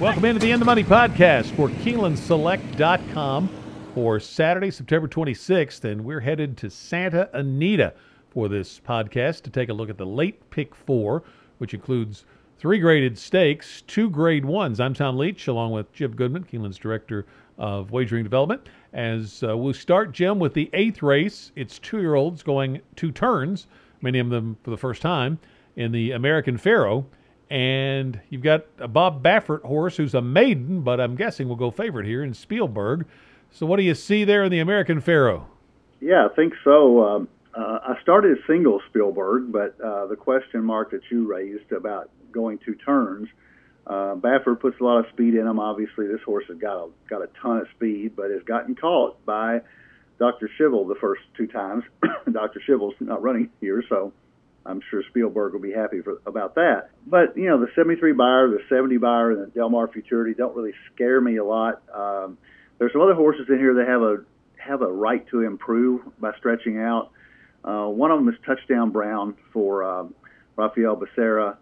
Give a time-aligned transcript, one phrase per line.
[0.00, 3.50] Welcome into the In the Money podcast for KeenelandSelect.com
[3.92, 7.92] for Saturday, September 26th, and we're headed to Santa Anita
[8.30, 11.22] for this podcast to take a look at the late pick four,
[11.58, 12.24] which includes
[12.58, 14.80] three graded stakes, two grade ones.
[14.80, 17.26] I'm Tom Leach, along with Jim Goodman, Keeneland's director
[17.58, 18.70] of wagering development.
[18.94, 21.52] As uh, we'll start, Jim, with the eighth race.
[21.56, 23.66] It's two year olds going two turns,
[24.00, 25.38] many of them for the first time,
[25.76, 27.04] in the American Pharoah.
[27.50, 31.72] And you've got a Bob Baffert horse who's a maiden, but I'm guessing will go
[31.72, 33.06] favorite here in Spielberg.
[33.50, 35.46] So, what do you see there in the American Pharoah?
[36.00, 37.04] Yeah, I think so.
[37.04, 42.10] Um, uh, I started single Spielberg, but uh, the question mark that you raised about
[42.30, 43.28] going two turns,
[43.88, 45.58] uh, Baffert puts a lot of speed in him.
[45.58, 49.24] Obviously, this horse has got a got a ton of speed, but has gotten caught
[49.26, 49.60] by
[50.20, 50.48] Dr.
[50.58, 51.82] Schivel the first two times.
[52.30, 52.62] Dr.
[52.66, 54.12] Schivel's not running here, so
[54.66, 56.90] I'm sure Spielberg will be happy for, about that.
[57.06, 60.54] But you know, the 73 Beyer, the 70 Beyer, and the Del Mar Futurity don't
[60.54, 61.82] really scare me a lot.
[61.94, 62.38] Um,
[62.78, 64.16] there's some other horses in here that have a
[64.58, 67.10] have a right to improve by stretching out.
[67.64, 70.14] Uh, one of them is Touchdown Brown for um,
[70.56, 71.56] Rafael Becerra.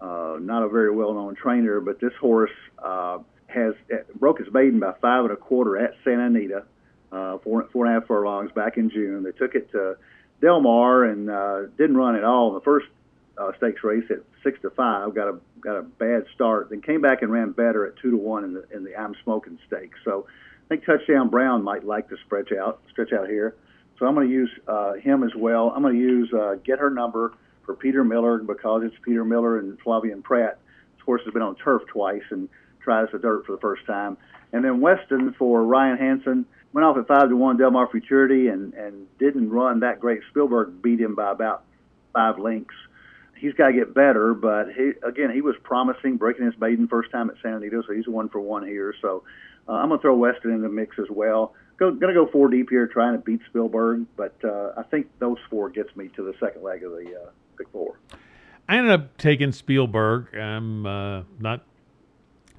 [0.00, 2.50] Uh, not a very well-known trainer, but this horse
[2.82, 6.64] uh, has uh, broke his maiden by five and a quarter at Santa Anita,
[7.12, 9.22] uh, four four and a half furlongs back in June.
[9.22, 9.96] They took it to
[10.42, 12.86] Del Mar and uh, didn't run at all in the first
[13.38, 15.14] uh, stakes race at six to five.
[15.14, 16.68] Got a got a bad start.
[16.68, 19.14] Then came back and ran better at two to one in the in the I'm
[19.22, 19.98] Smokin Stakes.
[20.04, 23.54] So I think Touchdown Brown might like to stretch out stretch out here.
[23.98, 25.70] So I'm going to use uh, him as well.
[25.70, 29.58] I'm going to use uh, Get Her Number for Peter Miller because it's Peter Miller
[29.58, 30.58] and Flavien Prat.
[30.96, 32.48] This horse has been on turf twice and
[32.82, 34.16] tries the dirt for the first time.
[34.52, 38.48] And then Weston for Ryan Hanson went off at five to one Del Mar Futurity
[38.48, 40.20] and and didn't run that great.
[40.30, 41.64] Spielberg beat him by about
[42.12, 42.74] five lengths.
[43.36, 47.10] He's got to get better, but he again he was promising, breaking his maiden first
[47.10, 48.94] time at San Antonio, so he's one for one here.
[49.00, 49.24] So
[49.68, 51.54] uh, I'm gonna throw Weston in the mix as well.
[51.76, 55.38] Go, gonna go four deep here, trying to beat Spielberg, but uh, I think those
[55.50, 57.98] four gets me to the second leg of the uh, pick four.
[58.68, 60.36] I ended up taking Spielberg.
[60.36, 61.64] I'm uh, not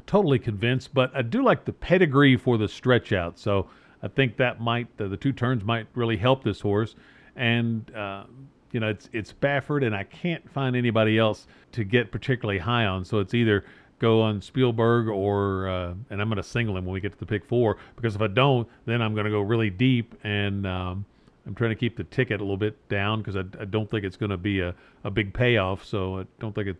[0.05, 3.39] totally convinced, but I do like the pedigree for the stretch out.
[3.39, 3.67] So
[4.03, 6.95] I think that might uh, the two turns might really help this horse.
[7.35, 8.25] And uh,
[8.71, 12.85] you know, it's it's Baffert, and I can't find anybody else to get particularly high
[12.85, 13.05] on.
[13.05, 13.63] So it's either
[13.99, 17.17] go on Spielberg or uh, and I'm going to single him when we get to
[17.17, 20.67] the pick four because if I don't, then I'm going to go really deep and.
[20.67, 21.05] Um,
[21.45, 24.05] I'm trying to keep the ticket a little bit down because I, I, don't think
[24.05, 25.83] it's going to be a, a big payoff.
[25.83, 26.77] So I don't think it,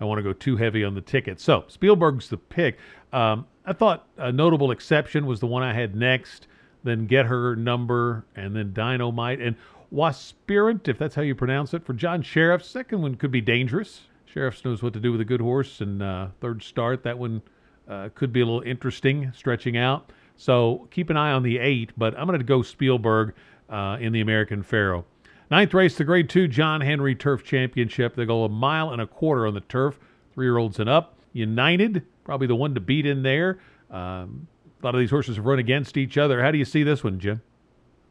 [0.00, 1.38] I want to go too heavy on the ticket.
[1.38, 2.78] So Spielberg's the pick.
[3.12, 6.48] Um, I thought a notable exception was the one I had next
[6.86, 9.56] then get her number, and then dynamite and
[9.92, 12.64] waspirant, if that's how you pronounce it, for John Shirreffs.
[12.64, 14.02] Second one could be dangerous.
[14.32, 17.42] Shirreffs knows what to do with a good horse, and uh, third start that one
[17.88, 20.12] uh, could be a little interesting, stretching out.
[20.36, 23.34] So keep an eye on the eight, but I'm going to go Spielberg
[23.70, 25.04] uh, in the American Pharoah.
[25.50, 28.16] Ninth race, the Grade Two John Henry Turf Championship.
[28.16, 29.98] They go a mile and a quarter on the turf,
[30.34, 31.14] three-year-olds and up.
[31.32, 33.58] United, probably the one to beat in there.
[33.90, 34.48] Um,
[34.86, 36.40] a lot of these horses have run against each other.
[36.40, 37.42] How do you see this one, Jim?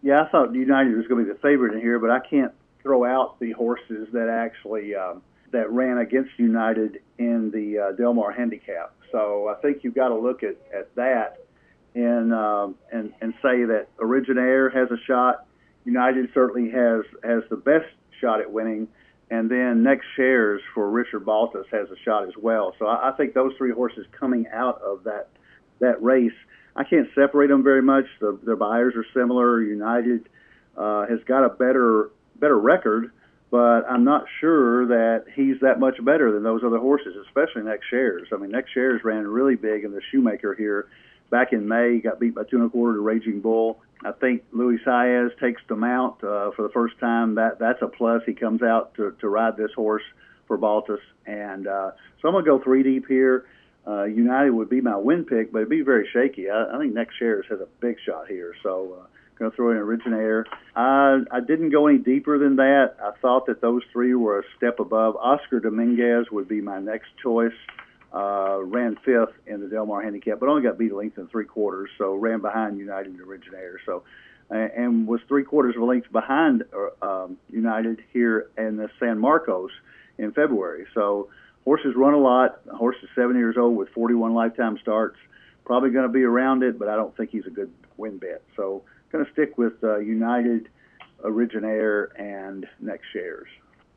[0.02, 2.52] Yeah, I thought United was going to be the favorite in here, but I can't
[2.84, 5.22] throw out the horses that actually um,
[5.52, 8.94] that ran against United in the uh, Del Mar Handicap.
[9.14, 11.46] So I think you've got to look at, at that
[11.96, 15.46] and um, and and say that Originaire has a shot.
[15.86, 17.88] United certainly has has the best
[18.20, 18.90] shot at winning,
[19.32, 22.76] and then Next Shares for Richard Baltas has a shot as well.
[22.78, 25.30] So I, I think those three horses coming out of that
[25.80, 26.34] that race
[26.76, 28.06] I can't separate them very much.
[28.20, 29.62] The, their Beyers are similar.
[29.62, 30.28] United
[30.78, 32.10] uh, has got a better
[32.40, 33.12] better record,
[33.50, 37.86] but I'm not sure that he's that much better than those other horses, especially Next
[37.90, 38.28] Shares.
[38.34, 40.88] I mean, Next Shares ran really big in the Shoemaker here
[41.30, 42.00] back in May.
[42.00, 43.80] Got beat by two and a quarter to Raging Bull.
[44.04, 47.36] I think Luis Saez takes the mount uh, for the first time.
[47.36, 48.22] That that's a plus.
[48.26, 50.04] He comes out to, to ride this horse
[50.48, 53.46] for Baltas, and uh, so I'm gonna go three deep here.
[53.88, 56.50] Uh, United would be my win pick, but it'd be very shaky.
[56.50, 59.06] I, I think Next Shares has a big shot here, so uh,
[59.38, 60.46] going to throw in Originator.
[60.76, 62.96] I, I didn't go any deeper than that.
[63.02, 65.16] I thought that those three were a step above.
[65.18, 67.54] Oscar Dominguez would be my next choice.
[68.14, 71.30] Uh, ran fifth in the Del Mar Handicap, but only got beat a length and
[71.30, 73.78] three quarters, so ran behind United and Originaire.
[73.86, 74.04] So,
[74.50, 79.20] and was three quarters of a length behind uh, um, United here in the San
[79.20, 79.72] Marcos
[80.18, 80.86] in February.
[80.94, 81.28] So
[81.66, 82.64] horses run a lot.
[82.66, 85.18] The horse is seven years old with 41 lifetime starts.
[85.66, 88.44] Probably going to be around it, but I don't think he's a good win bet.
[88.56, 90.70] So going to stick with uh, United,
[91.24, 93.48] Originaire, and Next Shares.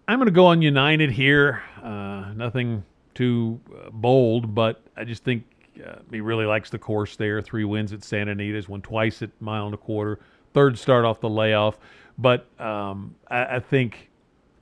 [0.09, 1.63] I'm going to go on United here.
[1.83, 2.85] Uh, nothing
[3.15, 5.45] too uh, bold, but I just think
[5.85, 7.43] uh, he really likes the course there.
[7.43, 10.21] Three wins at Santa Anita's, won twice at mile and a quarter,
[10.55, 11.79] third start off the layoff.
[12.17, 14.11] But um, I, I, think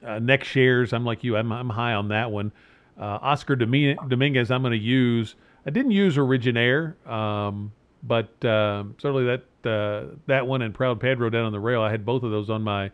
[0.04, 2.50] uh, next shares, I'm like you, I'm, I'm high on that one.
[2.98, 5.34] Uh, Oscar Dominguez, I'm going to use.
[5.66, 7.72] I didn't use Originaire, um,
[8.02, 11.82] but uh, certainly that uh, that one and Proud Pedro down on the rail.
[11.82, 12.90] I had both of those on my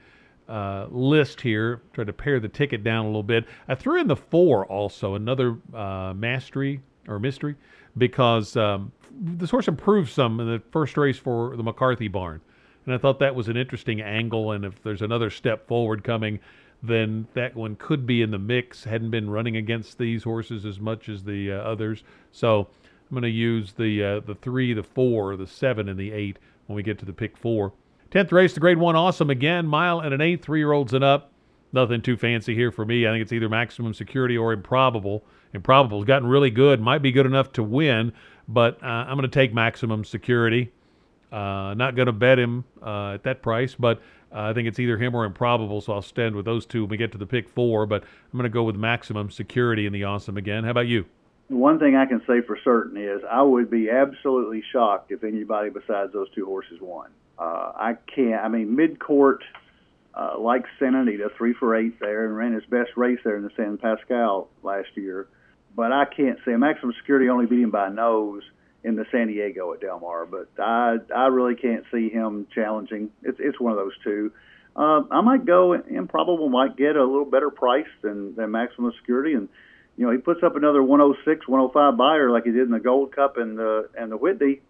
[0.49, 1.83] uh, list here.
[1.93, 3.45] Tried to pare the ticket down a little bit.
[3.69, 7.57] I threw in the four also, another uh, mastery or mystery,
[7.99, 8.91] because um,
[9.21, 12.41] this horse improved some in the first race for the McCarthy barn.
[12.87, 14.53] And I thought that was an interesting angle.
[14.53, 16.41] And if there's another step forward coming,
[16.83, 18.85] then that one could be in the mix.
[18.85, 22.03] Hadn't been running against these horses as much as the uh, others.
[22.33, 22.69] So
[23.11, 26.39] I'm going to use the uh, the three, the four, the seven, and the eight
[26.67, 27.73] when we get to the pick four.
[28.11, 31.05] Tenth race, the Grade One Awesome again, mile and an eight, three year olds and
[31.05, 31.31] up.
[31.73, 33.07] Nothing too fancy here for me.
[33.07, 35.25] I think it's either maximum security or improbable.
[35.55, 38.13] Improbable's gotten really good, might be good enough to win,
[38.49, 40.71] but uh, I'm going to take maximum security.
[41.31, 44.03] Uh, not going to bet him uh, at that price, but
[44.35, 46.91] uh, I think it's either him or improbable, so I'll stand with those two when
[46.91, 47.87] we get to the pick four.
[47.87, 50.65] But I'm going to go with maximum security in the awesome again.
[50.65, 51.07] How about you?
[51.49, 55.69] One thing I can say for certain is I would be absolutely shocked if anybody
[55.69, 57.11] besides those two horses won.
[57.39, 58.43] Uh, I can't.
[58.43, 59.41] I mean, Midcourt,
[60.15, 63.43] uh, like Santa Anita, three for eight there, and ran his best race there in
[63.43, 65.29] the San Pasqual last year.
[65.75, 68.43] But I can't say maximum security only beat him by a nose
[68.85, 73.11] in the San Diego at Del Mar, but I I really can't see him challenging.
[73.23, 74.33] It's it's one of those two.
[74.75, 79.35] Uh, I might go improbable, might get a little better price than than maximum security,
[79.35, 79.49] and
[79.97, 83.15] you know he puts up another 106, 105 Beyer like he did in the Gold
[83.15, 84.61] Cup and the and the Whitney.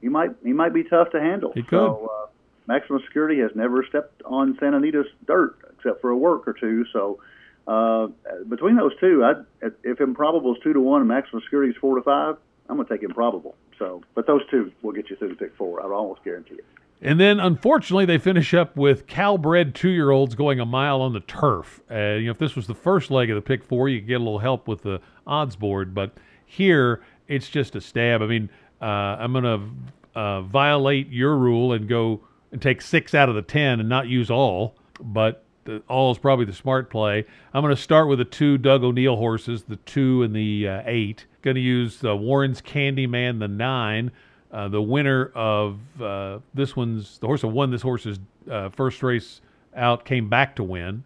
[0.00, 1.52] He might he might be tough to handle.
[1.54, 1.78] He could.
[1.78, 2.26] So, uh,
[2.66, 6.84] maximum security has never stepped on Santa Anita's dirt except for a work or two.
[6.92, 7.20] So
[7.66, 8.08] uh,
[8.48, 11.96] between those two, I if improbable is two to one and maximum security is four
[11.96, 12.36] to five,
[12.70, 13.56] I'm going to take improbable.
[13.78, 15.82] So, but those two will get you through the pick four.
[15.82, 16.64] I almost guarantee it.
[17.02, 21.80] And then, unfortunately, they finish up with Cal-bred two-year-olds going a mile on the turf.
[21.90, 24.08] Uh, you know, if this was the first leg of the pick four, you could
[24.08, 25.94] get a little help with the odds board.
[25.94, 26.12] But
[26.44, 28.22] here, it's just a stab.
[28.22, 28.50] I mean,
[28.82, 32.20] uh, I'm going to uh, violate your rule and go
[32.52, 34.76] and take six out of the ten and not use all.
[35.00, 37.24] But the, all is probably the smart play.
[37.54, 40.82] I'm going to start with the two Doug O'Neill horses, the two and the uh,
[40.84, 41.26] eight.
[41.42, 44.10] Going to use uh, Warren's Candyman, the nine.
[44.52, 48.18] Uh, the winner of uh, this one's the horse that won this horse's
[48.50, 49.40] uh, first race
[49.76, 51.04] out came back to win.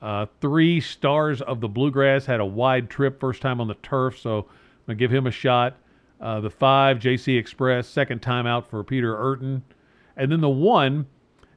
[0.00, 4.20] Uh, three stars of the bluegrass had a wide trip first time on the turf,
[4.20, 4.46] so I'm
[4.86, 5.76] gonna give him a shot.
[6.20, 9.64] the five JC Express second time out for Peter Eurton,
[10.16, 11.06] and then the one,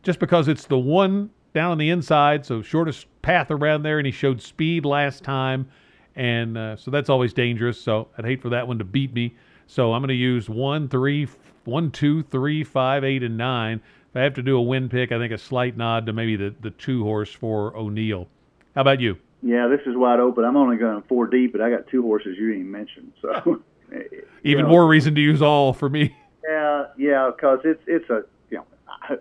[0.02, 4.06] just because it's the one down on the inside, so shortest path around there, and
[4.06, 5.68] he showed speed last time,
[6.16, 7.82] and uh, so that's always dangerous.
[7.82, 9.34] So I'd hate for that one to beat me.
[9.66, 11.28] So I'm going to use one, three,
[11.66, 13.82] one, two, three, five, eight, and nine.
[14.12, 16.36] If I have to do a win pick, I think a slight nod to maybe
[16.36, 18.28] the the two horse for O'Neill.
[18.76, 19.18] How about you?
[19.42, 20.46] Yeah, this is wide open.
[20.46, 23.12] I'm only going four deep, but I got two horses you didn't mention.
[23.20, 23.64] So
[24.44, 26.16] even know, more reason to use all for me.
[26.48, 28.26] Yeah, yeah, because it's it's a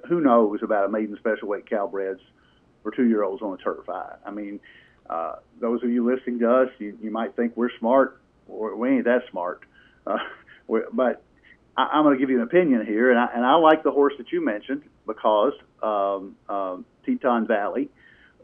[0.09, 2.21] who knows about a maiden special weight Cal-breds
[2.83, 3.89] for two year olds on the turf?
[3.89, 4.61] I, I mean,
[5.09, 8.21] uh, those of you listening to us, you, you might think we're smart.
[8.49, 9.63] Or we ain't that smart.
[10.07, 10.19] Uh,
[10.93, 11.23] but
[11.77, 13.91] I, I'm going to give you an opinion here, and I, and I like the
[13.91, 15.53] horse that you mentioned because
[15.83, 17.89] um, um, Teton Valley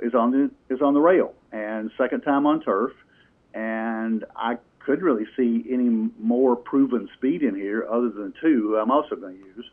[0.01, 2.93] is on the is on the rail and second time on turf,
[3.55, 8.77] and I could really see any more proven speed in here other than two.
[8.81, 9.71] I'm also going to use.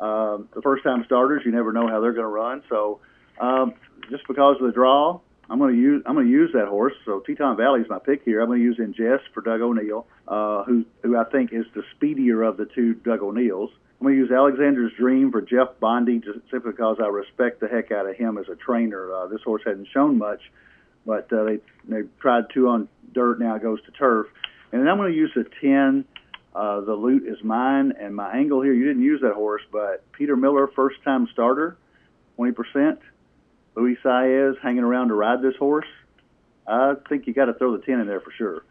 [0.00, 2.62] Um, the first time starters, you never know how they're going to run.
[2.68, 3.00] So
[3.38, 3.74] um,
[4.10, 6.94] just because of the draw, I'm going to use I'm going to use that horse.
[7.04, 8.40] So Teton Valley is my pick here.
[8.40, 11.82] I'm going to use Ingest for Doug O'Neill, uh, who who I think is the
[11.96, 13.70] speedier of the two Doug O'Neills.
[14.00, 17.68] I'm going to use Alexander's Dream for Jeff Bonde, just simply because I respect the
[17.68, 19.12] heck out of him as a trainer.
[19.12, 20.40] Uh, this horse hadn't shown much,
[21.04, 23.40] but uh, they they tried two on dirt.
[23.40, 24.28] Now it goes to turf,
[24.72, 26.04] and then I'm going to use the ten
[26.54, 30.10] uh, the loot is mine, and my angle here, you didn't use that horse, but
[30.12, 31.76] Peter Miller, first time starter,
[32.38, 32.98] 20%.
[33.76, 35.86] Luis Saez hanging around to ride this horse.
[36.66, 38.64] I think you got to throw the 10 in there for sure.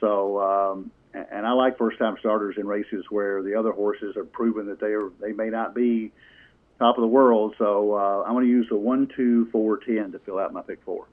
[0.00, 4.24] So, um, and I like first time starters in races where the other horses are
[4.24, 6.10] proven that they are they may not be
[6.78, 7.54] top of the world.
[7.58, 10.62] So uh, I'm going to use the one, two, four, ten to fill out my
[10.62, 11.06] pick four.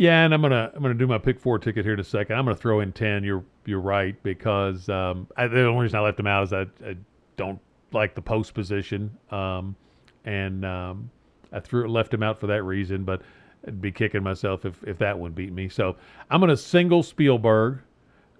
[0.00, 2.38] Yeah, and I'm gonna I'm gonna do my pick four ticket here in a second.
[2.38, 3.22] I'm gonna throw in ten.
[3.22, 6.62] You're you're right because um, I, the only reason I left him out is I,
[6.82, 6.96] I
[7.36, 7.60] don't
[7.92, 9.76] like the post position, um,
[10.24, 11.10] and um,
[11.52, 13.04] I threw left him out for that reason.
[13.04, 13.20] But
[13.66, 15.68] I'd be kicking myself if if that one beat me.
[15.68, 15.96] So
[16.30, 17.80] I'm gonna single Spielberg.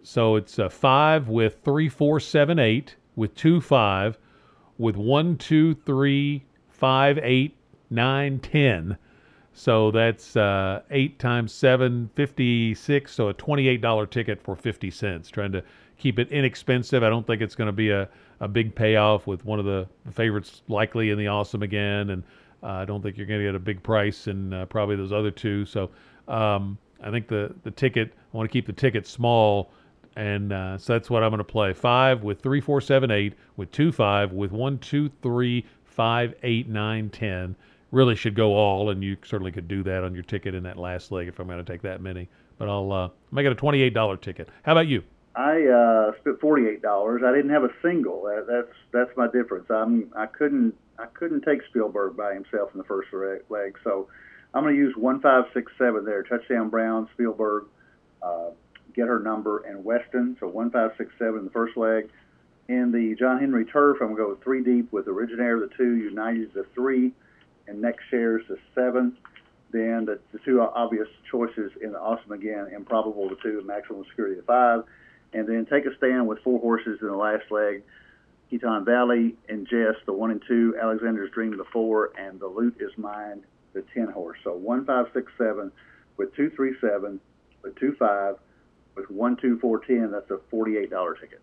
[0.02, 4.16] So it's a five with three, four, seven, eight, with two, five,
[4.78, 7.54] with one, two, three, five, eight,
[7.90, 8.96] nine, ten.
[9.52, 13.12] So that's uh, eight times seven, 56.
[13.12, 15.28] So a $28 ticket for 50 cents.
[15.28, 15.62] Trying to
[15.98, 17.02] keep it inexpensive.
[17.02, 18.08] I don't think it's going to be a,
[18.40, 22.10] a big payoff with one of the favorites likely in the Awesome again.
[22.10, 22.22] And
[22.62, 25.12] uh, I don't think you're going to get a big price in uh, probably those
[25.12, 25.66] other two.
[25.66, 25.90] So
[26.28, 29.72] um, I think the, the ticket, I want to keep the ticket small.
[30.16, 31.72] And uh, so that's what I'm going to play.
[31.72, 36.68] Five with three, four, seven, eight, with two, five, with one, two, three, five, eight,
[36.68, 37.56] nine, ten
[37.92, 40.76] really should go all, and you certainly could do that on your ticket in that
[40.76, 42.28] last leg if I'm going to take that many.
[42.58, 44.48] But I'll uh, make it a $28 ticket.
[44.62, 45.02] How about you?
[45.36, 47.22] I uh, spent forty-eight dollars.
[47.24, 48.22] I didn't have a single.
[48.24, 49.70] That, that's that's my difference.
[49.70, 53.08] I'm I couldn't I couldn't take Spielberg by himself in the first
[53.48, 54.08] leg, so
[54.52, 56.24] I'm going to use one five six seven there.
[56.24, 57.66] Touchdown Brown, Spielberg,
[58.22, 58.50] uh,
[58.94, 60.36] get her number, and Weston.
[60.40, 62.10] So one five six seven in the first leg.
[62.68, 65.96] In the John Henry Turf, I'm going to go three deep with Originaire the two,
[65.96, 67.12] United the three,
[67.70, 69.16] and next shares the seven.
[69.70, 74.34] Then the, the two obvious choices in the Awesome again, Improbable the two, Maximum Security
[74.34, 74.82] the five.
[75.32, 77.84] And then take a stand with four horses in the last leg.
[78.50, 82.78] Teton Valley and Jess, the one and two, Alexander's Dream, the four, and the Loot
[82.80, 84.38] is Mine, the ten horse.
[84.42, 85.70] So one, five, six, seven,
[86.16, 87.20] with two, three, seven,
[87.62, 88.34] with two, five,
[88.96, 90.10] with one, two, four, ten.
[90.10, 91.40] That's a forty-eight dollar ticket.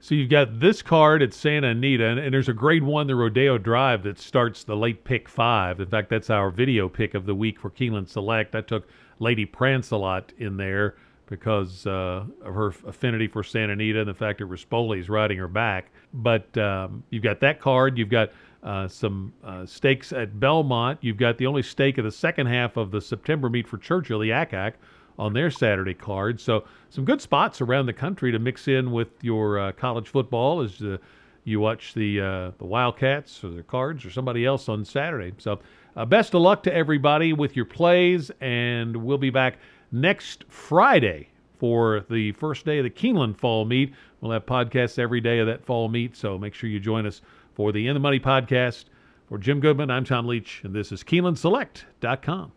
[0.00, 3.16] So you've got this card at Santa Anita, and, and, there's a grade one, the
[3.16, 5.80] Rodeo Drive, that starts the late pick five.
[5.80, 8.54] In fact, that's our video pick of the week for Keeneland Select.
[8.54, 8.88] I took
[9.18, 10.94] Lady Prancelot in there
[11.26, 15.36] because uh, of her affinity for Santa Anita and the fact that Rispoli is riding
[15.36, 15.90] her back.
[16.14, 17.98] But um, you've got that card.
[17.98, 18.30] You've got
[18.62, 20.98] uh, some uh, stakes at Belmont.
[21.02, 24.20] You've got the only stake of the second half of the September meet for Churchill,
[24.20, 24.76] the Ack Ack
[25.18, 26.40] on their Saturday card.
[26.40, 30.60] So some good spots around the country to mix in with your uh, college football
[30.60, 30.98] as uh,
[31.44, 35.32] you watch the uh, the Wildcats or the Cards or somebody else on Saturday.
[35.38, 35.58] So
[35.96, 39.58] uh, best of luck to everybody with your plays, and we'll be back
[39.90, 43.92] next Friday for the first day of the Keeneland Fall Meet.
[44.20, 47.20] We'll have podcasts every day of that fall meet, so make sure you join us
[47.54, 48.84] for the In the Money podcast.
[49.28, 52.52] For Jim Goodman, I'm Tom Leach, and this is KeenelandSelect.com.